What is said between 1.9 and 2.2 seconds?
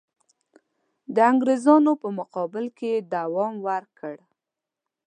په